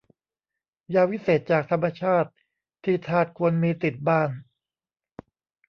[0.93, 2.29] ยาวิเศษจากธรรมชาติ
[2.83, 4.29] ที่ทาสควรมีติดบ้าน